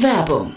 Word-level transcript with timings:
Werbung 0.00 0.56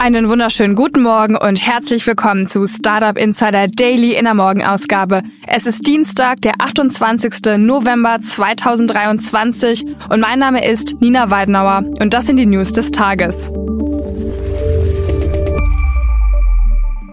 Einen 0.00 0.30
wunderschönen 0.30 0.76
guten 0.76 1.02
Morgen 1.02 1.36
und 1.36 1.60
herzlich 1.60 2.06
willkommen 2.06 2.48
zu 2.48 2.66
Startup 2.66 3.18
Insider 3.18 3.66
Daily 3.66 4.14
in 4.14 4.24
der 4.24 4.32
Morgenausgabe. 4.32 5.22
Es 5.46 5.66
ist 5.66 5.86
Dienstag, 5.86 6.40
der 6.40 6.54
28. 6.58 7.58
November 7.58 8.18
2023 8.18 9.84
und 10.08 10.20
mein 10.20 10.38
Name 10.38 10.66
ist 10.66 11.02
Nina 11.02 11.30
Weidenauer 11.30 11.84
und 12.00 12.14
das 12.14 12.26
sind 12.26 12.38
die 12.38 12.46
News 12.46 12.72
des 12.72 12.92
Tages. 12.92 13.52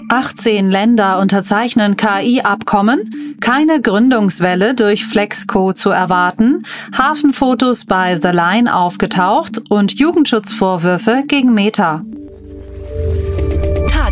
18 0.08 0.72
Länder 0.72 1.20
unterzeichnen 1.20 1.98
KI-Abkommen, 1.98 3.36
keine 3.42 3.82
Gründungswelle 3.82 4.76
durch 4.76 5.06
Flexco 5.06 5.74
zu 5.74 5.90
erwarten, 5.90 6.64
Hafenfotos 6.98 7.84
bei 7.84 8.18
The 8.18 8.30
Line 8.30 8.74
aufgetaucht 8.74 9.62
und 9.68 10.00
Jugendschutzvorwürfe 10.00 11.26
gegen 11.28 11.54
Meta. 11.54 12.06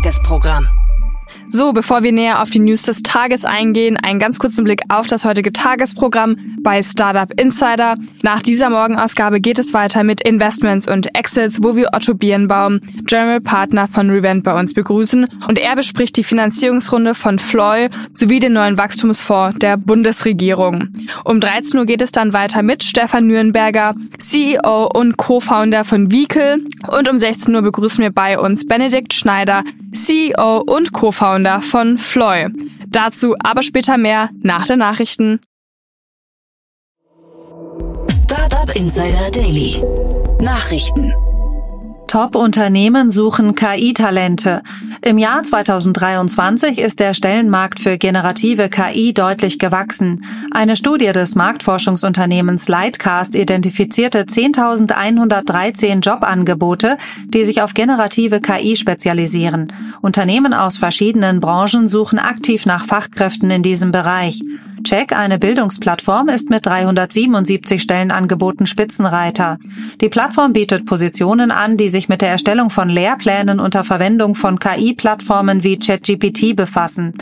Tagesprogramm. 0.06 0.68
So, 1.48 1.72
bevor 1.72 2.02
wir 2.02 2.12
näher 2.12 2.42
auf 2.42 2.50
die 2.50 2.58
News 2.58 2.82
des 2.82 3.02
Tages 3.02 3.44
eingehen, 3.44 3.96
einen 3.96 4.18
ganz 4.18 4.38
kurzen 4.38 4.64
Blick 4.64 4.82
auf 4.88 5.06
das 5.06 5.24
heutige 5.24 5.52
Tagesprogramm 5.52 6.36
bei 6.62 6.82
Startup 6.82 7.28
Insider. 7.40 7.96
Nach 8.22 8.42
dieser 8.42 8.70
Morgenausgabe 8.70 9.40
geht 9.40 9.58
es 9.58 9.72
weiter 9.72 10.04
mit 10.04 10.20
Investments 10.22 10.88
und 10.88 11.16
Exits, 11.16 11.62
wo 11.62 11.76
wir 11.76 11.90
Otto 11.92 12.14
Birnbaum, 12.14 12.80
General 13.04 13.40
Partner 13.40 13.88
von 13.88 14.10
Revent 14.10 14.44
bei 14.44 14.58
uns 14.58 14.74
begrüßen 14.74 15.26
und 15.48 15.58
er 15.58 15.76
bespricht 15.76 16.16
die 16.16 16.24
Finanzierungsrunde 16.24 17.14
von 17.14 17.38
Floy 17.38 17.88
sowie 18.14 18.40
den 18.40 18.52
neuen 18.52 18.78
Wachstumsfonds 18.78 19.58
der 19.58 19.76
Bundesregierung. 19.76 20.88
Um 21.24 21.40
13 21.40 21.78
Uhr 21.78 21.86
geht 21.86 22.02
es 22.02 22.12
dann 22.12 22.32
weiter 22.32 22.62
mit 22.62 22.82
Stefan 22.82 23.26
Nürnberger, 23.26 23.94
CEO 24.18 24.88
und 24.92 25.16
Co-Founder 25.16 25.84
von 25.84 26.10
Vehicle 26.10 26.60
und 26.88 27.08
um 27.08 27.18
16 27.18 27.54
Uhr 27.54 27.62
begrüßen 27.62 28.02
wir 28.02 28.10
bei 28.10 28.38
uns 28.38 28.66
Benedikt 28.66 29.14
Schneider, 29.14 29.62
CEO 29.96 30.58
und 30.58 30.92
Co-Founder 30.92 31.60
von 31.62 31.98
Floy. 31.98 32.48
Dazu 32.86 33.34
aber 33.42 33.62
später 33.62 33.98
mehr 33.98 34.30
nach 34.42 34.66
den 34.66 34.78
Nachrichten. 34.78 35.40
Startup 38.08 38.74
Insider 38.76 39.30
Daily. 39.30 39.82
Nachrichten. 40.40 41.12
Top-Unternehmen 42.06 43.10
suchen 43.10 43.54
KI-Talente. 43.54 44.62
Im 45.02 45.18
Jahr 45.18 45.42
2023 45.42 46.78
ist 46.78 47.00
der 47.00 47.14
Stellenmarkt 47.14 47.80
für 47.80 47.98
generative 47.98 48.68
KI 48.68 49.12
deutlich 49.12 49.58
gewachsen. 49.58 50.24
Eine 50.52 50.76
Studie 50.76 51.12
des 51.12 51.34
Marktforschungsunternehmens 51.34 52.68
Lightcast 52.68 53.34
identifizierte 53.34 54.22
10.113 54.22 56.00
Jobangebote, 56.00 56.96
die 57.26 57.44
sich 57.44 57.62
auf 57.62 57.74
generative 57.74 58.40
KI 58.40 58.76
spezialisieren. 58.76 59.72
Unternehmen 60.00 60.54
aus 60.54 60.78
verschiedenen 60.78 61.40
Branchen 61.40 61.88
suchen 61.88 62.18
aktiv 62.18 62.66
nach 62.66 62.86
Fachkräften 62.86 63.50
in 63.50 63.62
diesem 63.62 63.90
Bereich. 63.90 64.42
Check, 64.86 65.12
eine 65.12 65.40
Bildungsplattform, 65.40 66.28
ist 66.28 66.48
mit 66.48 66.64
377 66.64 67.82
Stellenangeboten 67.82 68.68
Spitzenreiter. 68.68 69.58
Die 70.00 70.08
Plattform 70.08 70.52
bietet 70.52 70.86
Positionen 70.86 71.50
an, 71.50 71.76
die 71.76 71.88
sich 71.88 72.08
mit 72.08 72.22
der 72.22 72.28
Erstellung 72.28 72.70
von 72.70 72.88
Lehrplänen 72.88 73.58
unter 73.58 73.82
Verwendung 73.82 74.36
von 74.36 74.60
KI-Plattformen 74.60 75.64
wie 75.64 75.80
ChatGPT 75.80 76.54
befassen. 76.54 77.14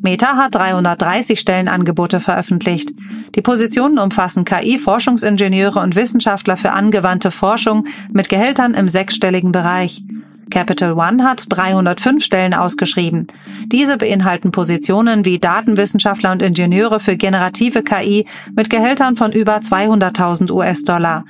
Meta 0.00 0.38
hat 0.38 0.54
330 0.54 1.38
Stellenangebote 1.38 2.20
veröffentlicht. 2.20 2.94
Die 3.34 3.42
Positionen 3.42 3.98
umfassen 3.98 4.46
KI-Forschungsingenieure 4.46 5.78
und 5.78 5.96
Wissenschaftler 5.96 6.56
für 6.56 6.72
angewandte 6.72 7.30
Forschung 7.30 7.86
mit 8.10 8.30
Gehältern 8.30 8.72
im 8.72 8.88
sechsstelligen 8.88 9.52
Bereich. 9.52 10.02
Capital 10.50 10.92
One 10.92 11.24
hat 11.24 11.44
305 11.48 12.24
Stellen 12.24 12.54
ausgeschrieben. 12.54 13.26
Diese 13.66 13.96
beinhalten 13.96 14.52
Positionen 14.52 15.24
wie 15.24 15.38
Datenwissenschaftler 15.38 16.32
und 16.32 16.42
Ingenieure 16.42 17.00
für 17.00 17.16
generative 17.16 17.82
KI 17.82 18.26
mit 18.54 18.68
Gehältern 18.68 19.16
von 19.16 19.32
über 19.32 19.56
200.000 19.56 20.50
US-Dollar. 20.50 21.24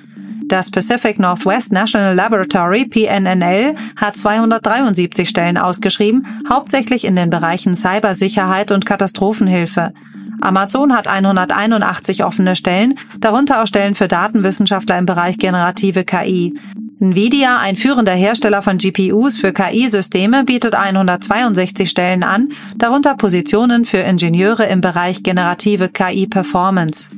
Das 0.50 0.72
Pacific 0.72 1.20
Northwest 1.20 1.70
National 1.70 2.16
Laboratory 2.16 2.84
PNNL 2.84 3.74
hat 3.94 4.16
273 4.16 5.28
Stellen 5.28 5.56
ausgeschrieben, 5.56 6.26
hauptsächlich 6.48 7.04
in 7.04 7.14
den 7.14 7.30
Bereichen 7.30 7.76
Cybersicherheit 7.76 8.72
und 8.72 8.84
Katastrophenhilfe. 8.84 9.92
Amazon 10.40 10.92
hat 10.92 11.06
181 11.06 12.24
offene 12.24 12.56
Stellen, 12.56 12.98
darunter 13.20 13.62
auch 13.62 13.66
Stellen 13.66 13.94
für 13.94 14.08
Datenwissenschaftler 14.08 14.98
im 14.98 15.06
Bereich 15.06 15.38
generative 15.38 16.02
KI. 16.02 16.58
Nvidia, 17.00 17.58
ein 17.58 17.76
führender 17.76 18.12
Hersteller 18.12 18.60
von 18.62 18.76
GPUs 18.76 19.38
für 19.38 19.52
KI-Systeme, 19.52 20.44
bietet 20.44 20.74
162 20.74 21.88
Stellen 21.88 22.22
an, 22.22 22.50
darunter 22.76 23.14
Positionen 23.14 23.86
für 23.86 23.98
Ingenieure 23.98 24.66
im 24.66 24.82
Bereich 24.82 25.22
generative 25.22 25.88
KI-Performance. 25.88 27.08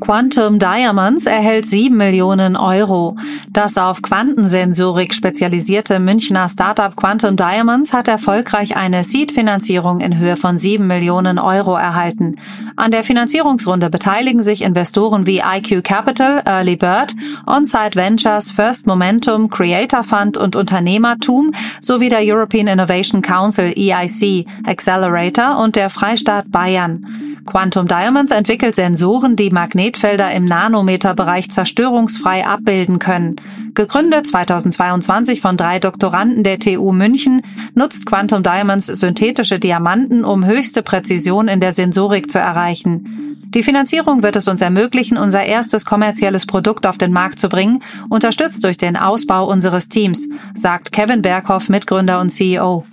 Quantum 0.00 0.58
Diamonds 0.58 1.26
erhält 1.26 1.68
7 1.68 1.96
Millionen 1.96 2.56
Euro. 2.56 3.16
Das 3.50 3.76
auf 3.76 4.00
Quantensensorik 4.00 5.12
spezialisierte 5.12 5.98
Münchner 5.98 6.48
Startup 6.48 6.94
Quantum 6.94 7.36
Diamonds 7.36 7.92
hat 7.92 8.06
erfolgreich 8.06 8.76
eine 8.76 9.02
Seed-Finanzierung 9.02 10.00
in 10.00 10.16
Höhe 10.16 10.36
von 10.36 10.56
7 10.56 10.86
Millionen 10.86 11.38
Euro 11.38 11.74
erhalten. 11.74 12.36
An 12.76 12.92
der 12.92 13.02
Finanzierungsrunde 13.02 13.90
beteiligen 13.90 14.42
sich 14.42 14.62
Investoren 14.62 15.26
wie 15.26 15.40
IQ 15.40 15.82
Capital, 15.82 16.42
Early 16.46 16.76
Bird, 16.76 17.14
Onsite 17.46 17.96
Ventures, 17.96 18.52
First 18.52 18.86
Momentum, 18.86 19.50
Creator 19.50 20.04
Fund 20.04 20.38
und 20.38 20.54
Unternehmertum 20.54 21.52
sowie 21.80 22.08
der 22.08 22.20
European 22.22 22.68
Innovation 22.68 23.20
Council 23.20 23.72
EIC, 23.76 24.46
Accelerator 24.64 25.58
und 25.58 25.76
der 25.76 25.90
Freistaat 25.90 26.50
Bayern. 26.50 27.04
Quantum 27.48 27.88
Diamonds 27.88 28.30
entwickelt 28.30 28.74
Sensoren, 28.74 29.34
die 29.34 29.48
Magnetfelder 29.88 30.32
im 30.32 30.44
Nanometerbereich 30.44 31.50
zerstörungsfrei 31.50 32.46
abbilden 32.46 32.98
können. 32.98 33.36
Gegründet 33.74 34.26
2022 34.26 35.40
von 35.40 35.56
drei 35.56 35.78
Doktoranden 35.78 36.44
der 36.44 36.58
TU 36.58 36.92
München, 36.92 37.40
nutzt 37.74 38.04
Quantum 38.04 38.42
Diamonds 38.42 38.86
synthetische 38.86 39.58
Diamanten, 39.58 40.24
um 40.24 40.44
höchste 40.44 40.82
Präzision 40.82 41.48
in 41.48 41.60
der 41.60 41.72
Sensorik 41.72 42.30
zu 42.30 42.38
erreichen. 42.38 43.38
Die 43.54 43.62
Finanzierung 43.62 44.22
wird 44.22 44.36
es 44.36 44.46
uns 44.46 44.60
ermöglichen, 44.60 45.16
unser 45.16 45.42
erstes 45.42 45.86
kommerzielles 45.86 46.44
Produkt 46.44 46.86
auf 46.86 46.98
den 46.98 47.12
Markt 47.12 47.38
zu 47.38 47.48
bringen, 47.48 47.82
unterstützt 48.10 48.62
durch 48.64 48.76
den 48.76 48.94
Ausbau 48.94 49.50
unseres 49.50 49.88
Teams, 49.88 50.28
sagt 50.54 50.92
Kevin 50.92 51.22
Berghoff, 51.22 51.70
Mitgründer 51.70 52.20
und 52.20 52.28
CEO. 52.28 52.84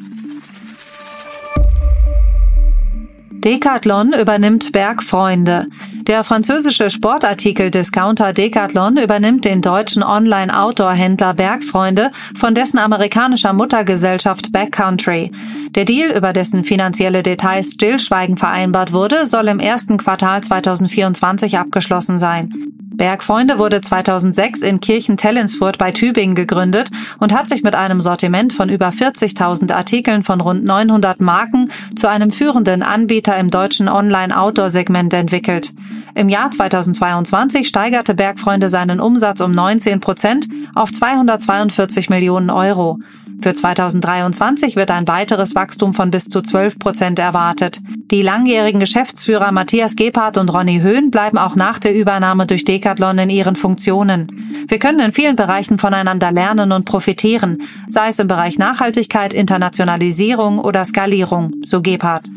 Decathlon 3.46 4.12
übernimmt 4.20 4.72
Bergfreunde. 4.72 5.68
Der 6.08 6.24
französische 6.24 6.90
Sportartikel-Discounter 6.90 8.34
Decathlon 8.34 8.98
übernimmt 8.98 9.46
den 9.46 9.62
deutschen 9.62 10.02
Online-Outdoor-Händler 10.02 11.36
Bergfreunde 11.36 12.10
von 12.36 12.56
dessen 12.56 12.80
amerikanischer 12.80 13.54
Muttergesellschaft 13.54 14.52
Backcountry. 14.52 15.32
Der 15.76 15.86
Deal, 15.86 16.10
über 16.18 16.34
dessen 16.34 16.64
finanzielle 16.64 17.22
Details 17.22 17.74
Stillschweigen 17.74 18.38
vereinbart 18.38 18.94
wurde, 18.94 19.28
soll 19.28 19.48
im 19.48 19.60
ersten 19.60 19.98
Quartal 19.98 20.44
2024 20.44 21.60
abgeschlossen 21.60 22.18
sein. 22.18 22.52
Bergfreunde 22.98 23.60
wurde 23.60 23.82
2006 23.82 24.62
in 24.62 24.80
Kirchen-Tellinsfurt 24.80 25.78
bei 25.78 25.92
Tübingen 25.92 26.36
gegründet 26.36 26.90
und 27.20 27.34
hat 27.34 27.48
sich 27.48 27.62
mit 27.62 27.76
einem 27.76 28.00
Sortiment 28.00 28.54
von 28.54 28.70
über 28.70 28.90
40.000 28.90 29.74
Artikeln 29.74 30.24
von 30.24 30.40
rund 30.40 30.64
900 30.64 31.20
Marken 31.20 31.70
zu 31.96 32.08
einem 32.08 32.32
führenden 32.32 32.84
Anbieter 32.84 33.38
im 33.38 33.50
deutschen 33.50 33.90
Online-Outdoor-Segment 33.90 35.14
entwickelt. 35.14 35.74
Im 36.16 36.30
Jahr 36.30 36.52
2022 36.52 37.68
steigerte 37.68 38.16
Bergfreunde 38.16 38.70
seinen 38.70 39.02
Umsatz 39.02 39.42
um 39.42 39.52
19 39.52 40.00
Prozent 40.00 40.48
auf 40.74 40.94
242 40.94 42.10
Millionen 42.10 42.50
Euro. 42.50 43.00
Für 43.42 43.54
2023 43.54 44.78
wird 44.78 44.92
ein 44.92 45.08
weiteres 45.08 45.56
Wachstum 45.56 45.94
von 45.94 46.12
bis 46.12 46.30
zu 46.30 46.42
12 46.42 46.80
Prozent 46.80 47.20
erwartet. 47.20 47.82
Die 48.12 48.22
langjährigen 48.22 48.80
Geschäftsführer 48.80 49.52
Matthias 49.52 49.96
Gebhardt 49.96 50.38
und 50.38 50.54
Ronny 50.54 50.80
Höhn 50.80 51.10
bleiben 51.10 51.40
auch 51.40 51.56
nach 51.56 51.80
der 51.80 51.96
Übernahme 51.96 52.46
durch 52.46 52.64
Decathlon 52.64 53.18
in 53.18 53.32
ihren 53.32 53.56
Funktionen. 53.56 54.66
Wir 54.68 54.78
können 54.78 55.00
in 55.00 55.12
vielen 55.12 55.36
Bereichen 55.36 55.80
voneinander 55.80 56.32
lernen 56.32 56.72
und 56.72 56.86
profitieren, 56.86 57.64
sei 57.88 58.10
es 58.10 58.20
im 58.20 58.28
Bereich 58.28 58.60
Nachhaltigkeit, 58.60 59.34
Internationalisierung 59.34 60.60
oder 60.60 60.86
Skalierung, 60.86 61.52
so 61.66 61.82
Gebhardt. 61.82 62.30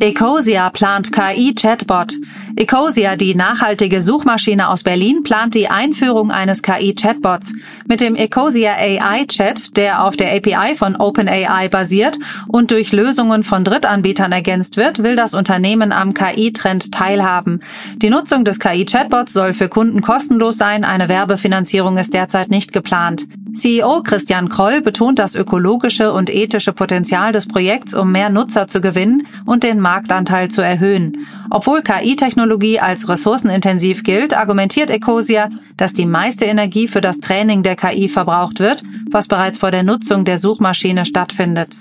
Ecosia 0.00 0.70
plant 0.70 1.12
KI-Chatbot. 1.12 2.14
Ecosia, 2.58 3.16
die 3.16 3.34
nachhaltige 3.34 4.00
Suchmaschine 4.00 4.70
aus 4.70 4.82
Berlin, 4.82 5.22
plant 5.22 5.54
die 5.54 5.68
Einführung 5.68 6.30
eines 6.30 6.62
KI-Chatbots. 6.62 7.52
Mit 7.86 8.00
dem 8.00 8.16
Ecosia 8.16 8.72
AI-Chat, 8.72 9.76
der 9.76 10.02
auf 10.02 10.16
der 10.16 10.34
API 10.34 10.74
von 10.74 10.96
OpenAI 10.96 11.68
basiert 11.68 12.18
und 12.48 12.70
durch 12.70 12.92
Lösungen 12.92 13.44
von 13.44 13.62
Drittanbietern 13.62 14.32
ergänzt 14.32 14.78
wird, 14.78 15.02
will 15.02 15.16
das 15.16 15.34
Unternehmen 15.34 15.92
am 15.92 16.14
KI-Trend 16.14 16.92
teilhaben. 16.92 17.60
Die 17.96 18.08
Nutzung 18.08 18.42
des 18.42 18.58
KI-Chatbots 18.58 19.34
soll 19.34 19.52
für 19.52 19.68
Kunden 19.68 20.00
kostenlos 20.00 20.56
sein, 20.56 20.84
eine 20.84 21.10
Werbefinanzierung 21.10 21.98
ist 21.98 22.14
derzeit 22.14 22.48
nicht 22.48 22.72
geplant. 22.72 23.26
CEO 23.52 24.02
Christian 24.02 24.48
Kroll 24.48 24.82
betont 24.82 25.18
das 25.18 25.34
ökologische 25.34 26.12
und 26.12 26.34
ethische 26.34 26.72
Potenzial 26.72 27.32
des 27.32 27.46
Projekts, 27.46 27.94
um 27.94 28.12
mehr 28.12 28.28
Nutzer 28.28 28.68
zu 28.68 28.80
gewinnen 28.82 29.26
und 29.46 29.62
den 29.62 29.80
Marktanteil 29.80 30.50
zu 30.50 30.60
erhöhen. 30.60 31.26
Obwohl 31.48 31.82
KI-Technologie 31.82 32.45
als 32.80 33.08
ressourcenintensiv 33.08 34.02
gilt, 34.02 34.34
argumentiert 34.34 34.90
Ecosia, 34.90 35.50
dass 35.76 35.92
die 35.92 36.06
meiste 36.06 36.44
Energie 36.44 36.88
für 36.88 37.00
das 37.00 37.18
Training 37.18 37.62
der 37.62 37.76
KI 37.76 38.08
verbraucht 38.08 38.60
wird, 38.60 38.82
was 39.10 39.28
bereits 39.28 39.58
vor 39.58 39.70
der 39.70 39.82
Nutzung 39.82 40.24
der 40.24 40.38
Suchmaschine 40.38 41.04
stattfindet. 41.04 41.76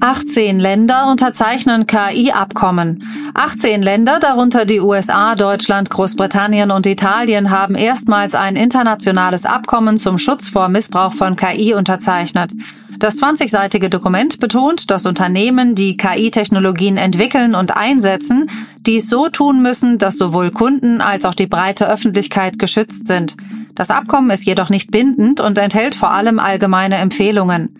18 0.00 0.58
Länder 0.58 1.10
unterzeichnen 1.10 1.86
KI-Abkommen. 1.86 3.04
18 3.34 3.82
Länder, 3.82 4.18
darunter 4.18 4.64
die 4.64 4.80
USA, 4.80 5.34
Deutschland, 5.34 5.90
Großbritannien 5.90 6.70
und 6.70 6.86
Italien, 6.86 7.50
haben 7.50 7.74
erstmals 7.74 8.34
ein 8.34 8.56
internationales 8.56 9.44
Abkommen 9.44 9.98
zum 9.98 10.18
Schutz 10.18 10.48
vor 10.48 10.68
Missbrauch 10.68 11.12
von 11.12 11.36
KI 11.36 11.74
unterzeichnet. 11.74 12.52
Das 12.98 13.18
20-seitige 13.18 13.88
Dokument 13.88 14.40
betont, 14.40 14.90
dass 14.90 15.06
Unternehmen, 15.06 15.74
die 15.74 15.96
KI-Technologien 15.96 16.96
entwickeln 16.96 17.54
und 17.54 17.76
einsetzen, 17.76 18.50
dies 18.86 19.08
so 19.08 19.28
tun 19.28 19.60
müssen, 19.62 19.98
dass 19.98 20.16
sowohl 20.16 20.50
Kunden 20.50 21.00
als 21.00 21.24
auch 21.26 21.34
die 21.34 21.46
breite 21.46 21.88
Öffentlichkeit 21.88 22.58
geschützt 22.58 23.06
sind. 23.06 23.36
Das 23.74 23.90
Abkommen 23.90 24.30
ist 24.30 24.44
jedoch 24.44 24.68
nicht 24.70 24.90
bindend 24.90 25.40
und 25.40 25.56
enthält 25.56 25.94
vor 25.94 26.10
allem 26.10 26.38
allgemeine 26.38 26.96
Empfehlungen. 26.96 27.76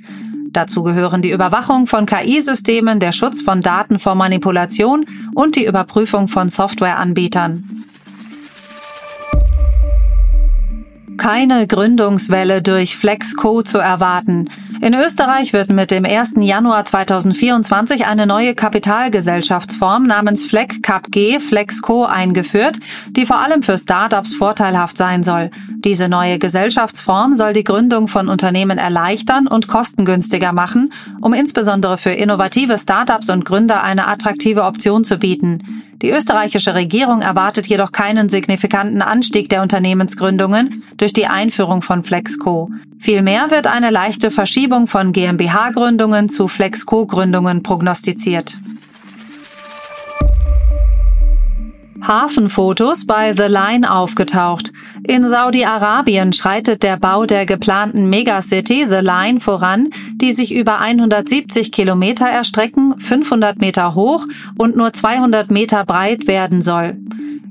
Dazu 0.52 0.82
gehören 0.82 1.22
die 1.22 1.30
Überwachung 1.30 1.86
von 1.86 2.06
KI-Systemen, 2.06 2.98
der 2.98 3.12
Schutz 3.12 3.40
von 3.40 3.60
Daten 3.60 3.98
vor 3.98 4.16
Manipulation 4.16 5.06
und 5.34 5.54
die 5.54 5.64
Überprüfung 5.64 6.26
von 6.28 6.48
Softwareanbietern. 6.48 7.84
Keine 11.20 11.66
Gründungswelle 11.66 12.62
durch 12.62 12.96
Flexco 12.96 13.62
zu 13.62 13.76
erwarten. 13.76 14.48
In 14.80 14.94
Österreich 14.94 15.52
wird 15.52 15.68
mit 15.68 15.90
dem 15.90 16.06
1. 16.06 16.32
Januar 16.38 16.86
2024 16.86 18.06
eine 18.06 18.26
neue 18.26 18.54
Kapitalgesellschaftsform 18.54 20.04
namens 20.04 20.46
FlexCapG 20.46 21.38
Flexco 21.38 22.06
eingeführt, 22.06 22.78
die 23.10 23.26
vor 23.26 23.38
allem 23.38 23.62
für 23.62 23.76
Startups 23.76 24.34
vorteilhaft 24.34 24.96
sein 24.96 25.22
soll. 25.22 25.50
Diese 25.84 26.08
neue 26.08 26.38
Gesellschaftsform 26.38 27.34
soll 27.34 27.52
die 27.52 27.64
Gründung 27.64 28.08
von 28.08 28.30
Unternehmen 28.30 28.78
erleichtern 28.78 29.46
und 29.46 29.68
kostengünstiger 29.68 30.54
machen, 30.54 30.90
um 31.20 31.34
insbesondere 31.34 31.98
für 31.98 32.12
innovative 32.12 32.78
Startups 32.78 33.28
und 33.28 33.44
Gründer 33.44 33.82
eine 33.82 34.08
attraktive 34.08 34.64
Option 34.64 35.04
zu 35.04 35.18
bieten. 35.18 35.82
Die 36.02 36.10
österreichische 36.10 36.74
Regierung 36.74 37.20
erwartet 37.20 37.66
jedoch 37.66 37.92
keinen 37.92 38.30
signifikanten 38.30 39.02
Anstieg 39.02 39.50
der 39.50 39.60
Unternehmensgründungen 39.60 40.82
durch 40.96 41.12
die 41.12 41.26
Einführung 41.26 41.82
von 41.82 42.02
Flexco. 42.02 42.70
Vielmehr 42.98 43.50
wird 43.50 43.66
eine 43.66 43.90
leichte 43.90 44.30
Verschiebung 44.30 44.86
von 44.86 45.12
GmbH-Gründungen 45.12 46.30
zu 46.30 46.48
Flexco-Gründungen 46.48 47.62
prognostiziert. 47.62 48.58
Hafenfotos 52.06 53.06
bei 53.06 53.32
The 53.34 53.48
Line 53.48 53.90
aufgetaucht. 53.90 54.72
In 55.06 55.28
Saudi-Arabien 55.28 56.32
schreitet 56.32 56.82
der 56.82 56.96
Bau 56.96 57.26
der 57.26 57.46
geplanten 57.46 58.08
Megacity 58.08 58.86
The 58.88 59.00
Line 59.00 59.40
voran, 59.40 59.90
die 60.14 60.32
sich 60.32 60.54
über 60.54 60.80
170 60.80 61.72
Kilometer 61.72 62.26
erstrecken, 62.26 62.98
500 62.98 63.60
Meter 63.60 63.94
hoch 63.94 64.26
und 64.56 64.76
nur 64.76 64.92
200 64.92 65.50
Meter 65.50 65.84
breit 65.84 66.26
werden 66.26 66.62
soll. 66.62 66.96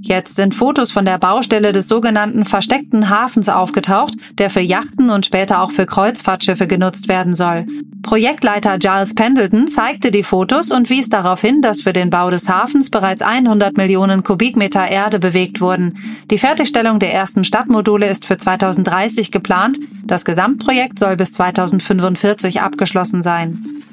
Jetzt 0.02 0.38
sind 0.38 0.56
Fotos 0.56 0.92
von 0.92 1.04
der 1.04 1.18
Baustelle 1.18 1.74
des 1.74 1.88
sogenannten 1.90 2.46
versteckten 2.46 3.10
Hafens 3.10 3.50
aufgetaucht, 3.50 4.14
der 4.38 4.50
für 4.50 4.62
Yachten 4.62 5.10
und 5.10 5.26
später 5.26 5.62
auch 5.62 5.72
für 5.72 5.86
Kreuzfahrtschiffe 5.86 6.68
genutzt 6.68 7.10
werden 7.10 7.34
soll. 7.34 7.66
Projektleiter 8.02 8.80
Giles 8.80 9.14
Pendleton 9.14 9.68
zeigte 9.68 10.10
die 10.10 10.24
Fotos 10.24 10.72
und 10.72 10.90
wies 10.90 11.10
darauf 11.10 11.42
hin, 11.42 11.62
dass 11.62 11.82
für 11.82 11.92
den 11.92 12.10
Bau 12.10 12.30
des 12.30 12.48
Hafens 12.48 12.90
bereits 12.90 13.22
100 13.22 13.76
Millionen 13.78 14.24
Kubikmeter 14.24 14.88
Erde 14.90 15.20
bewegt 15.20 15.60
wurden. 15.60 15.98
Die 16.32 16.38
Fertigstellung 16.38 17.00
der 17.00 17.14
ersten 17.14 17.44
Stadtmodule 17.44 18.08
ist 18.08 18.26
für 18.26 18.38
2030 18.38 19.32
geplant. 19.32 19.80
Das 20.06 20.24
Gesamtprojekt 20.24 20.98
soll 20.98 21.18
bis 21.18 21.34
2045 21.34 22.62
abgeschlossen 22.62 23.22
sein. 23.22 23.84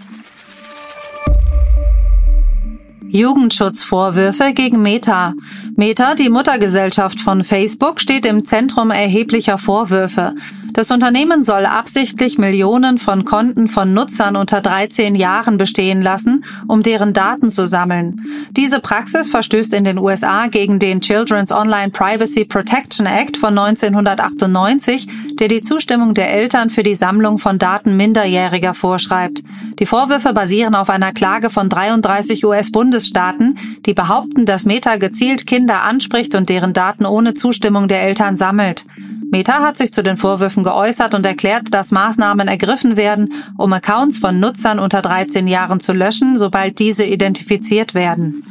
Jugendschutzvorwürfe 3.08 4.52
gegen 4.52 4.82
Meta. 4.82 5.34
Meta, 5.76 6.14
die 6.14 6.28
Muttergesellschaft 6.28 7.20
von 7.20 7.44
Facebook, 7.44 8.00
steht 8.00 8.26
im 8.26 8.44
Zentrum 8.44 8.90
erheblicher 8.90 9.58
Vorwürfe. 9.58 10.34
Das 10.76 10.90
Unternehmen 10.90 11.42
soll 11.42 11.64
absichtlich 11.64 12.36
Millionen 12.36 12.98
von 12.98 13.24
Konten 13.24 13.66
von 13.66 13.94
Nutzern 13.94 14.36
unter 14.36 14.60
13 14.60 15.14
Jahren 15.14 15.56
bestehen 15.56 16.02
lassen, 16.02 16.44
um 16.68 16.82
deren 16.82 17.14
Daten 17.14 17.50
zu 17.50 17.64
sammeln. 17.64 18.20
Diese 18.50 18.80
Praxis 18.80 19.30
verstößt 19.30 19.72
in 19.72 19.84
den 19.84 19.98
USA 19.98 20.48
gegen 20.48 20.78
den 20.78 21.00
Children's 21.00 21.50
Online 21.50 21.88
Privacy 21.88 22.44
Protection 22.44 23.06
Act 23.06 23.38
von 23.38 23.58
1998, 23.58 25.08
der 25.40 25.48
die 25.48 25.62
Zustimmung 25.62 26.12
der 26.12 26.30
Eltern 26.30 26.68
für 26.68 26.82
die 26.82 26.94
Sammlung 26.94 27.38
von 27.38 27.58
Daten 27.58 27.96
Minderjähriger 27.96 28.74
vorschreibt. 28.74 29.42
Die 29.78 29.86
Vorwürfe 29.86 30.34
basieren 30.34 30.74
auf 30.74 30.90
einer 30.90 31.12
Klage 31.12 31.48
von 31.48 31.70
33 31.70 32.44
US-Bundesstaaten, 32.44 33.56
die 33.86 33.94
behaupten, 33.94 34.44
dass 34.44 34.66
Meta 34.66 34.96
gezielt 34.96 35.46
Kinder 35.46 35.84
anspricht 35.84 36.34
und 36.34 36.50
deren 36.50 36.74
Daten 36.74 37.06
ohne 37.06 37.32
Zustimmung 37.32 37.88
der 37.88 38.02
Eltern 38.02 38.36
sammelt. 38.36 38.84
Meta 39.30 39.60
hat 39.60 39.76
sich 39.76 39.92
zu 39.92 40.02
den 40.02 40.16
Vorwürfen 40.16 40.64
geäußert 40.64 41.14
und 41.14 41.26
erklärt, 41.26 41.74
dass 41.74 41.90
Maßnahmen 41.90 42.48
ergriffen 42.48 42.96
werden, 42.96 43.32
um 43.56 43.72
Accounts 43.72 44.18
von 44.18 44.38
Nutzern 44.40 44.78
unter 44.78 45.02
13 45.02 45.46
Jahren 45.46 45.80
zu 45.80 45.92
löschen, 45.92 46.38
sobald 46.38 46.78
diese 46.78 47.04
identifiziert 47.04 47.94
werden. 47.94 48.44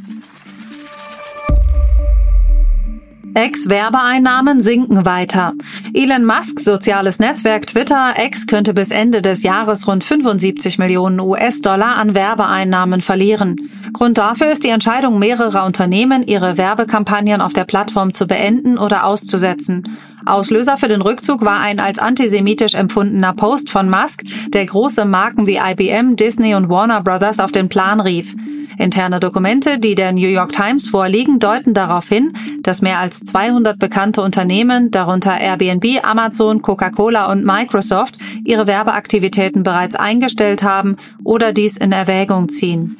Ex-Werbeeinnahmen 3.35 4.63
sinken 4.63 5.05
weiter. 5.05 5.53
Elon 5.93 6.23
Musk 6.23 6.61
soziales 6.61 7.19
Netzwerk 7.19 7.67
Twitter 7.67 8.13
X 8.17 8.47
könnte 8.47 8.73
bis 8.73 8.91
Ende 8.91 9.21
des 9.21 9.43
Jahres 9.43 9.87
rund 9.89 10.05
75 10.05 10.79
Millionen 10.79 11.19
US-Dollar 11.19 11.97
an 11.97 12.15
Werbeeinnahmen 12.15 13.01
verlieren. 13.01 13.69
Grund 13.91 14.17
dafür 14.17 14.47
ist 14.53 14.63
die 14.63 14.69
Entscheidung 14.69 15.19
mehrerer 15.19 15.65
Unternehmen, 15.65 16.23
ihre 16.25 16.57
Werbekampagnen 16.57 17.41
auf 17.41 17.51
der 17.51 17.65
Plattform 17.65 18.13
zu 18.13 18.25
beenden 18.25 18.77
oder 18.77 19.05
auszusetzen. 19.05 19.97
Auslöser 20.25 20.77
für 20.77 20.87
den 20.87 21.01
Rückzug 21.01 21.43
war 21.45 21.59
ein 21.59 21.79
als 21.79 21.99
antisemitisch 21.99 22.73
empfundener 22.73 23.33
Post 23.33 23.69
von 23.69 23.89
Musk, 23.89 24.23
der 24.49 24.65
große 24.65 25.05
Marken 25.05 25.45
wie 25.45 25.57
IBM, 25.57 26.15
Disney 26.15 26.55
und 26.55 26.69
Warner 26.69 27.01
Brothers 27.01 27.39
auf 27.39 27.51
den 27.51 27.69
Plan 27.69 27.99
rief. 27.99 28.35
Interne 28.77 29.19
Dokumente, 29.19 29.79
die 29.79 29.95
der 29.95 30.11
New 30.11 30.27
York 30.27 30.51
Times 30.51 30.87
vorliegen, 30.87 31.39
deuten 31.39 31.73
darauf 31.73 32.09
hin, 32.09 32.33
dass 32.61 32.81
mehr 32.81 32.99
als 32.99 33.21
200 33.21 33.79
bekannte 33.79 34.21
Unternehmen, 34.21 34.91
darunter 34.91 35.39
Airbnb, 35.39 36.03
Amazon, 36.03 36.61
Coca-Cola 36.61 37.31
und 37.31 37.45
Microsoft, 37.45 38.15
ihre 38.43 38.67
Werbeaktivitäten 38.67 39.63
bereits 39.63 39.95
eingestellt 39.95 40.63
haben 40.63 40.97
oder 41.23 41.53
dies 41.53 41.77
in 41.77 41.91
Erwägung 41.91 42.49
ziehen. 42.49 42.97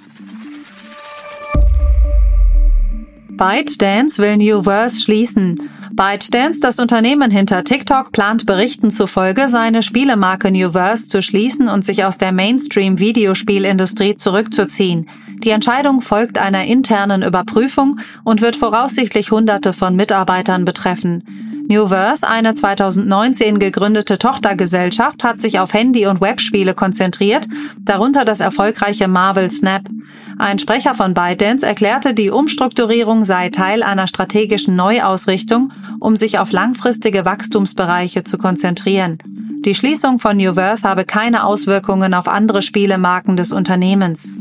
ByteDance 3.35 4.17
will 4.21 4.37
Newverse 4.37 5.01
schließen. 5.01 5.69
ByteDance, 5.95 6.59
das 6.59 6.79
Unternehmen 6.79 7.31
hinter 7.31 7.63
TikTok, 7.63 8.11
plant 8.11 8.45
Berichten 8.45 8.91
zufolge, 8.91 9.47
seine 9.47 9.81
Spielemarke 9.81 10.51
Newverse 10.51 11.07
zu 11.07 11.21
schließen 11.21 11.69
und 11.69 11.85
sich 11.85 12.03
aus 12.03 12.17
der 12.17 12.33
Mainstream-Videospielindustrie 12.33 14.17
zurückzuziehen. 14.17 15.07
Die 15.39 15.51
Entscheidung 15.51 16.01
folgt 16.01 16.37
einer 16.37 16.65
internen 16.65 17.23
Überprüfung 17.23 17.99
und 18.25 18.41
wird 18.41 18.57
voraussichtlich 18.57 19.31
Hunderte 19.31 19.71
von 19.71 19.95
Mitarbeitern 19.95 20.65
betreffen. 20.65 21.23
Newverse, 21.69 22.27
eine 22.27 22.53
2019 22.53 23.57
gegründete 23.57 24.17
Tochtergesellschaft, 24.17 25.23
hat 25.23 25.39
sich 25.39 25.59
auf 25.59 25.73
Handy- 25.73 26.07
und 26.07 26.19
Webspiele 26.19 26.73
konzentriert, 26.73 27.47
darunter 27.79 28.25
das 28.25 28.41
erfolgreiche 28.41 29.07
Marvel 29.07 29.49
Snap. 29.49 29.83
Ein 30.37 30.59
Sprecher 30.59 30.93
von 30.93 31.13
ByteDance 31.13 31.65
erklärte, 31.65 32.13
die 32.13 32.29
Umstrukturierung 32.29 33.23
sei 33.23 33.49
Teil 33.49 33.83
einer 33.83 34.07
strategischen 34.07 34.75
Neuausrichtung, 34.75 35.71
um 35.99 36.17
sich 36.17 36.39
auf 36.39 36.51
langfristige 36.51 37.23
Wachstumsbereiche 37.23 38.25
zu 38.25 38.37
konzentrieren. 38.37 39.17
Die 39.65 39.73
Schließung 39.73 40.19
von 40.19 40.37
Newverse 40.37 40.87
habe 40.87 41.05
keine 41.05 41.45
Auswirkungen 41.45 42.13
auf 42.13 42.27
andere 42.27 42.61
Spielemarken 42.61 43.37
des 43.37 43.53
Unternehmens. 43.53 44.33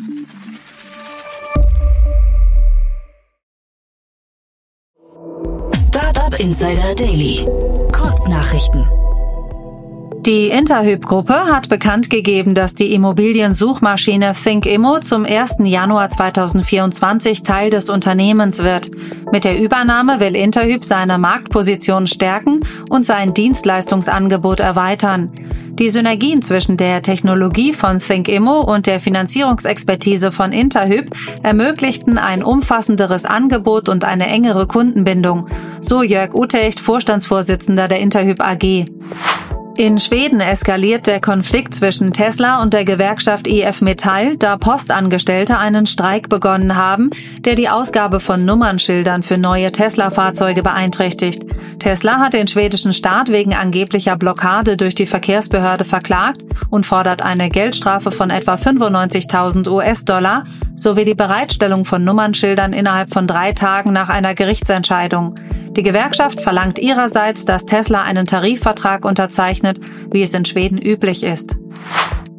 Startup 5.89 6.39
Insider 6.41 6.95
Daily. 6.97 7.47
Kurznachrichten. 7.93 8.85
Die 10.27 10.49
Interhyp-Gruppe 10.49 11.35
hat 11.35 11.69
bekannt 11.69 12.09
gegeben, 12.09 12.55
dass 12.55 12.75
die 12.75 12.95
Immobiliensuchmaschine 12.95 14.33
ThinkImmo 14.33 15.01
zum 15.01 15.27
1. 15.27 15.57
Januar 15.65 16.09
2024 16.09 17.43
Teil 17.43 17.69
des 17.69 17.91
Unternehmens 17.91 18.63
wird. 18.63 18.91
Mit 19.33 19.45
der 19.45 19.61
Übernahme 19.61 20.21
will 20.21 20.35
Interhyp 20.35 20.83
seine 20.83 21.19
Marktposition 21.19 22.07
stärken 22.07 22.61
und 22.89 23.05
sein 23.05 23.35
Dienstleistungsangebot 23.35 24.61
erweitern. 24.61 25.31
Die 25.73 25.91
Synergien 25.91 26.41
zwischen 26.41 26.79
der 26.79 27.03
Technologie 27.03 27.75
von 27.75 27.99
ThinkImmo 27.99 28.61
und 28.61 28.87
der 28.87 29.01
Finanzierungsexpertise 29.01 30.33
von 30.33 30.53
Interhyp 30.53 31.11
ermöglichten 31.43 32.17
ein 32.17 32.43
umfassenderes 32.43 33.27
Angebot 33.27 33.91
und 33.91 34.05
eine 34.05 34.29
engere 34.29 34.67
Kundenbindung, 34.69 35.49
so 35.83 36.03
Jörg 36.03 36.33
Utecht, 36.33 36.81
Vorstandsvorsitzender 36.81 37.89
der 37.89 37.99
Interhyp 37.99 38.41
AG. 38.41 38.87
In 39.77 39.99
Schweden 39.99 40.39
eskaliert 40.39 41.09
der 41.09 41.21
Konflikt 41.21 41.75
zwischen 41.75 42.13
Tesla 42.13 42.63
und 42.63 42.73
der 42.73 42.85
Gewerkschaft 42.85 43.49
IF 43.49 43.81
Metall, 43.81 44.37
da 44.37 44.57
Postangestellte 44.57 45.59
einen 45.59 45.87
Streik 45.87 46.29
begonnen 46.29 46.77
haben, 46.77 47.11
der 47.41 47.57
die 47.57 47.69
Ausgabe 47.69 48.21
von 48.21 48.45
Nummernschildern 48.45 49.25
für 49.25 49.37
neue 49.37 49.73
Tesla-Fahrzeuge 49.73 50.63
beeinträchtigt. 50.63 51.45
Tesla 51.81 52.21
hat 52.21 52.35
den 52.35 52.47
schwedischen 52.47 52.93
Staat 52.93 53.33
wegen 53.33 53.53
angeblicher 53.53 54.17
Blockade 54.17 54.77
durch 54.77 54.95
die 54.95 55.07
Verkehrsbehörde 55.07 55.85
verklagt 55.85 56.45
und 56.71 56.87
fordert 56.87 57.23
eine 57.23 57.51
Geldstrafe 57.51 58.13
von 58.13 58.31
etwa 58.31 58.55
95.000 58.55 59.69
US-Dollar 59.69 60.45
sowie 60.77 61.05
die 61.05 61.17
Bereitstellung 61.17 61.85
von 61.85 62.05
Nummernschildern 62.05 62.73
innerhalb 62.73 63.13
von 63.13 63.27
drei 63.27 63.51
Tagen 63.53 63.93
nach 63.93 64.09
einer 64.09 64.37
Gerichtsentscheidung. 64.37 65.35
Die 65.77 65.83
Gewerkschaft 65.83 66.41
verlangt 66.41 66.79
ihrerseits, 66.79 67.45
dass 67.45 67.67
Tesla 67.67 68.03
einen 68.03 68.27
Tarifvertrag 68.27 69.05
unterzeichnet, 69.05 69.81
wie 70.13 70.23
es 70.23 70.33
in 70.33 70.45
Schweden 70.45 70.79
üblich 70.79 71.25
ist. 71.25 71.57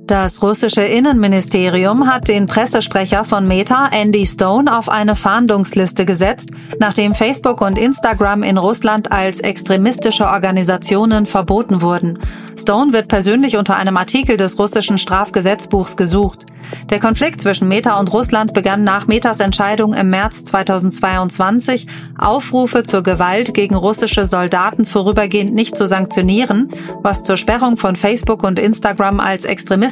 Das 0.07 0.43
russische 0.43 0.83
Innenministerium 0.83 2.07
hat 2.07 2.27
den 2.27 2.45
Pressesprecher 2.45 3.25
von 3.25 3.47
Meta, 3.47 3.88
Andy 3.91 4.27
Stone, 4.27 4.77
auf 4.77 4.88
eine 4.88 5.15
Fahndungsliste 5.15 6.05
gesetzt, 6.05 6.51
nachdem 6.79 7.15
Facebook 7.15 7.59
und 7.62 7.79
Instagram 7.79 8.43
in 8.43 8.59
Russland 8.59 9.12
als 9.12 9.39
extremistische 9.39 10.27
Organisationen 10.27 11.25
verboten 11.25 11.81
wurden. 11.81 12.19
Stone 12.55 12.93
wird 12.93 13.07
persönlich 13.07 13.57
unter 13.57 13.77
einem 13.77 13.97
Artikel 13.97 14.38
des 14.38 14.59
russischen 14.59 15.00
Strafgesetzbuchs 15.00 15.97
gesucht. 15.97 16.45
Der 16.89 17.00
Konflikt 17.00 17.41
zwischen 17.41 17.67
Meta 17.67 18.00
und 18.00 18.12
Russland 18.13 18.53
begann 18.53 18.83
nach 18.83 19.07
Metas 19.07 19.39
Entscheidung 19.39 19.93
im 19.93 20.09
März 20.09 20.45
2022, 20.45 21.88
Aufrufe 22.17 22.83
zur 22.83 23.03
Gewalt 23.03 23.53
gegen 23.53 23.75
russische 23.75 24.25
Soldaten 24.25 24.85
vorübergehend 24.85 25.53
nicht 25.53 25.77
zu 25.77 25.88
sanktionieren, 25.88 26.69
was 27.01 27.24
zur 27.24 27.38
Sperrung 27.38 27.77
von 27.77 27.95
Facebook 27.95 28.43
und 28.43 28.59
Instagram 28.59 29.19
als 29.19 29.45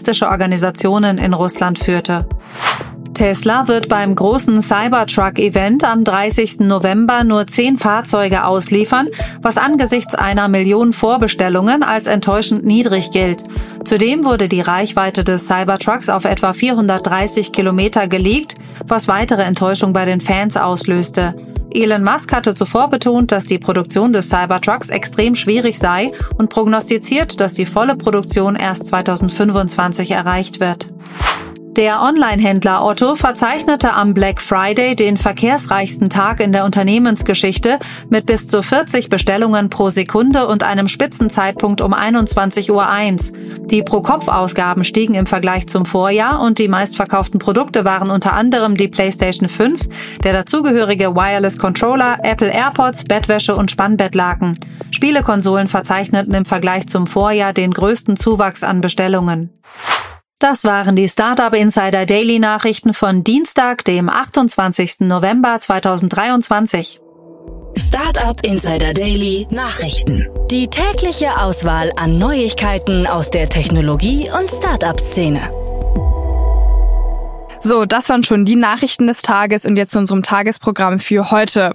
extremistische 0.03 0.27
Organisationen 0.27 1.17
in 1.17 1.33
Russland 1.33 1.79
führte. 1.79 2.25
Tesla 3.13 3.67
wird 3.67 3.87
beim 3.87 4.15
großen 4.15 4.61
Cybertruck-Event 4.61 5.83
am 5.85 6.03
30. 6.03 6.61
November 6.61 7.23
nur 7.23 7.47
zehn 7.47 7.77
Fahrzeuge 7.77 8.43
ausliefern, 8.43 9.07
was 9.41 9.57
angesichts 9.57 10.13
einer 10.15 10.49
Million 10.49 10.91
Vorbestellungen 10.91 11.83
als 11.83 12.07
enttäuschend 12.07 12.65
niedrig 12.65 13.11
gilt. 13.11 13.43
Zudem 13.85 14.25
wurde 14.25 14.49
die 14.49 14.61
Reichweite 14.61 15.23
des 15.23 15.45
Cybertrucks 15.47 16.09
auf 16.09 16.25
etwa 16.25 16.51
430 16.51 17.53
Kilometer 17.53 18.07
gelegt, 18.07 18.55
was 18.85 19.07
weitere 19.07 19.43
Enttäuschung 19.43 19.93
bei 19.93 20.05
den 20.05 20.19
Fans 20.19 20.57
auslöste. 20.57 21.35
Elon 21.73 22.03
Musk 22.03 22.31
hatte 22.31 22.53
zuvor 22.53 22.89
betont, 22.89 23.31
dass 23.31 23.45
die 23.45 23.57
Produktion 23.57 24.13
des 24.13 24.29
Cybertrucks 24.29 24.89
extrem 24.89 25.35
schwierig 25.35 25.79
sei 25.79 26.11
und 26.37 26.49
prognostiziert, 26.49 27.39
dass 27.39 27.53
die 27.53 27.65
volle 27.65 27.95
Produktion 27.95 28.55
erst 28.55 28.85
2025 28.87 30.11
erreicht 30.11 30.59
wird. 30.59 30.93
Der 31.75 32.03
Online-Händler 32.03 32.85
Otto 32.85 33.15
verzeichnete 33.15 33.93
am 33.93 34.13
Black 34.13 34.39
Friday 34.39 34.95
den 34.95 35.17
verkehrsreichsten 35.17 36.07
Tag 36.07 36.39
in 36.39 36.51
der 36.51 36.65
Unternehmensgeschichte 36.65 37.79
mit 38.09 38.27
bis 38.27 38.47
zu 38.47 38.61
40 38.61 39.09
Bestellungen 39.09 39.71
pro 39.71 39.89
Sekunde 39.89 40.45
und 40.45 40.61
einem 40.61 40.87
Spitzenzeitpunkt 40.87 41.81
um 41.81 41.95
21.01 41.95 42.69
Uhr. 42.69 43.65
Die 43.65 43.81
Pro-Kopf-Ausgaben 43.81 44.83
stiegen 44.83 45.15
im 45.15 45.25
Vergleich 45.25 45.67
zum 45.67 45.87
Vorjahr 45.87 46.41
und 46.41 46.59
die 46.59 46.67
meistverkauften 46.67 47.39
Produkte 47.39 47.85
waren 47.85 48.11
unter 48.11 48.33
anderem 48.33 48.77
die 48.77 48.87
PlayStation 48.87 49.49
5, 49.49 49.89
der 50.23 50.33
dazugehörige 50.33 51.15
Wireless 51.15 51.57
Controller, 51.57 52.19
Apple 52.21 52.53
AirPods, 52.53 53.05
Bettwäsche 53.05 53.55
und 53.55 53.71
Spannbettlaken. 53.71 54.59
Spielekonsolen 54.91 55.67
verzeichneten 55.67 56.35
im 56.35 56.45
Vergleich 56.45 56.85
zum 56.85 57.07
Vorjahr 57.07 57.51
den 57.51 57.71
größten 57.71 58.15
Zuwachs 58.15 58.61
an 58.61 58.79
Bestellungen. 58.79 59.49
Das 60.43 60.65
waren 60.65 60.97
die 60.97 61.07
Startup 61.07 61.53
Insider 61.53 62.05
Daily 62.05 62.37
Nachrichten 62.37 62.93
von 62.93 63.23
Dienstag, 63.23 63.85
dem 63.85 64.09
28. 64.09 64.95
November 64.99 65.57
2023. 65.57 66.99
Startup 67.77 68.37
Insider 68.45 68.93
Daily 68.93 69.47
Nachrichten. 69.51 70.27
Die 70.51 70.67
tägliche 70.67 71.39
Auswahl 71.39 71.93
an 71.95 72.19
Neuigkeiten 72.19 73.07
aus 73.07 73.29
der 73.29 73.47
Technologie- 73.47 74.29
und 74.37 74.51
Startup-Szene. 74.51 75.39
So, 77.61 77.85
das 77.85 78.09
waren 78.09 78.25
schon 78.25 78.43
die 78.43 78.57
Nachrichten 78.57 79.07
des 79.07 79.21
Tages 79.21 79.63
und 79.63 79.77
jetzt 79.77 79.93
zu 79.93 79.99
unserem 79.99 80.23
Tagesprogramm 80.23 80.99
für 80.99 81.31
heute. 81.31 81.71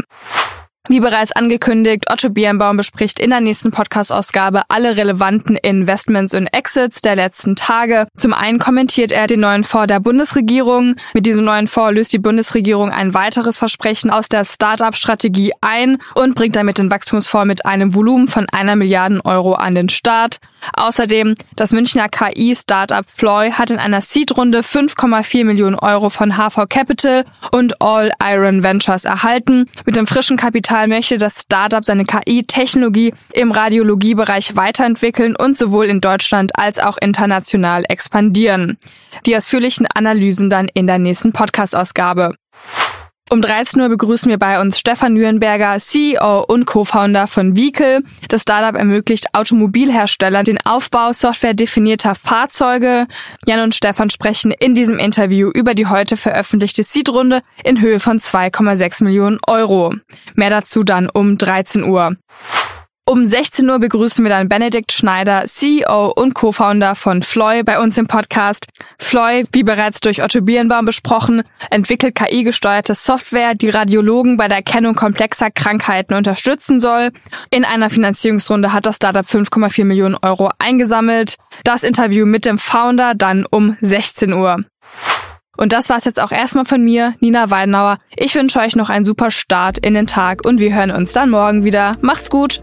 Wie 0.87 1.01
bereits 1.01 1.33
angekündigt, 1.33 2.11
Otto 2.11 2.31
Birnbaum 2.31 2.79
bespricht 2.79 3.21
in 3.21 3.29
der 3.29 3.41
nächsten 3.41 3.71
Podcast-Ausgabe 3.71 4.63
alle 4.69 4.97
relevanten 4.97 5.57
Investments 5.57 6.33
und 6.33 6.47
Exits 6.47 7.03
der 7.03 7.15
letzten 7.15 7.57
Tage. 7.57 8.07
Zum 8.17 8.33
einen 8.33 8.59
kommentiert 8.59 9.13
er 9.13 9.27
den 9.27 9.41
neuen 9.41 9.65
Fonds 9.65 9.89
der 9.89 10.01
Bundesregierung. 10.01 10.97
Mit 11.13 11.27
diesem 11.27 11.45
neuen 11.45 11.69
Fonds 11.69 11.95
löst 11.95 12.13
die 12.15 12.19
Bundesregierung 12.19 12.91
ein 12.91 13.13
weiteres 13.13 13.59
Versprechen 13.59 14.11
aus 14.11 14.31
der 14.31 14.47
Start-up-Strategie 14.47 15.53
ein 15.61 15.99
und 16.15 16.35
bringt 16.35 16.57
damit 16.57 16.79
den 16.79 16.91
Wachstumsfonds 16.91 17.47
mit 17.47 17.67
einem 17.67 17.95
Volumen 17.95 18.27
von 18.27 18.47
einer 18.49 18.75
Milliarde 18.75 19.21
Euro 19.25 19.55
an 19.55 19.75
den 19.75 19.91
Start. 19.91 20.39
Außerdem, 20.75 21.35
das 21.57 21.73
Münchner 21.73 22.09
KI-Startup 22.09 23.05
Floy 23.07 23.51
hat 23.51 23.71
in 23.71 23.79
einer 23.79 24.01
Seed-Runde 24.01 24.61
5,4 24.61 25.45
Millionen 25.45 25.79
Euro 25.79 26.11
von 26.11 26.37
HV 26.37 26.69
Capital 26.69 27.25
und 27.53 27.81
All 27.81 28.11
Iron 28.23 28.63
Ventures 28.63 29.05
erhalten. 29.05 29.67
Mit 29.85 29.97
dem 29.97 30.07
frischen 30.07 30.37
Kapital 30.37 30.89
möchte 30.89 31.19
das 31.19 31.43
Startup 31.43 31.85
seine 31.85 32.05
KI-Technologie 32.05 33.15
im 33.33 33.53
Radiologiebereich 33.53 34.57
weiterentwickeln 34.57 35.37
und 35.37 35.57
sowohl 35.57 35.87
in 35.87 36.01
Deutschland 36.01 36.59
als 36.59 36.79
auch 36.79 36.99
international 36.99 37.85
expandieren. 37.89 38.77
Die 39.27 39.37
ausführlichen 39.37 39.87
Analysen 39.95 40.51
dann 40.51 40.69
in 40.75 40.87
der 40.87 40.99
nächsten 40.99 41.33
Podcast-Ausgabe. 41.33 42.35
Um 43.31 43.43
13 43.43 43.83
Uhr 43.83 43.91
begrüßen 43.91 44.31
wir 44.31 44.39
bei 44.39 44.59
uns 44.59 44.79
Stefan 44.79 45.13
Nürnberger, 45.13 45.79
CEO 45.79 46.45
und 46.49 46.65
Co-Founder 46.65 47.27
von 47.27 47.55
Vehicle. 47.55 48.03
Das 48.29 48.43
Startup 48.43 48.75
ermöglicht 48.75 49.35
Automobilherstellern 49.35 50.47
den 50.47 50.59
Aufbau 50.65 51.13
softwaredefinierter 51.13 52.15
Fahrzeuge. 52.15 53.07
Jan 53.47 53.61
und 53.61 53.75
Stefan 53.75 54.09
sprechen 54.09 54.51
in 54.51 54.75
diesem 54.75 54.99
Interview 54.99 55.51
über 55.51 55.75
die 55.75 55.87
heute 55.87 56.17
veröffentlichte 56.17 56.83
Seed-Runde 56.83 57.43
in 57.65 57.83
Höhe 57.83 58.01
von 58.01 58.19
2,6 58.19 59.05
Millionen 59.05 59.39
Euro. 59.47 59.93
Mehr 60.35 60.51
dazu 60.51 60.83
dann 60.83 61.11
um 61.11 61.37
13 61.37 61.85
Uhr. 61.85 62.17
Um 63.09 63.25
16 63.25 63.67
Uhr 63.71 63.79
begrüßen 63.79 64.23
wir 64.23 64.29
dann 64.29 64.51
Benedikt 64.51 64.93
Schneider, 64.93 65.47
CEO 65.47 66.13
und 66.15 66.35
Co-Founder 66.35 66.95
von 66.95 67.23
Floy 67.23 67.63
bei 67.63 67.81
uns 67.81 67.97
im 67.97 68.07
Podcast. 68.07 68.67
Floy, 68.99 69.47
wie 69.51 69.63
bereits 69.63 70.01
durch 70.01 70.23
Otto 70.23 70.43
Birnbaum 70.43 70.85
besprochen, 70.85 71.43
entwickelt 71.71 72.15
KI-gesteuerte 72.15 72.95
Software, 72.95 73.55
die 73.55 73.71
Radiologen 73.71 74.37
bei 74.37 74.47
der 74.47 74.59
Erkennung 74.59 74.95
komplexer 74.95 75.51
Krankheiten 75.51 76.13
unterstützen 76.13 76.83
soll. 76.83 77.09
In 77.51 77.65
einer 77.65 77.89
Finanzierungsrunde 77.89 78.75
hat 78.75 78.85
das 78.85 78.97
Startup 78.97 79.25
5,4 79.25 79.87
Millionen 79.87 80.19
Euro 80.21 80.51
eingesammelt. 80.59 81.37
Das 81.65 81.85
Interview 81.85 82.27
mit 82.27 82.45
dem 82.45 82.59
Founder 82.59 83.15
dann 83.15 83.47
um 83.51 83.79
16 83.81 84.35
Uhr. 84.35 84.59
Und 85.57 85.73
das 85.73 85.89
war's 85.89 86.05
jetzt 86.05 86.21
auch 86.21 86.31
erstmal 86.31 86.67
von 86.67 86.85
mir, 86.85 87.15
Nina 87.21 87.51
Weidenauer. 87.51 87.97
Ich 88.17 88.35
wünsche 88.35 88.61
euch 88.61 88.77
noch 88.77 88.91
einen 88.91 89.07
super 89.07 89.31
Start 89.31 89.79
in 89.79 89.95
den 89.95 90.07
Tag 90.07 90.45
und 90.45 90.61
wir 90.61 90.75
hören 90.75 90.91
uns 90.91 91.13
dann 91.13 91.31
morgen 91.31 91.65
wieder. 91.65 91.97
Macht's 92.03 92.29
gut! 92.29 92.63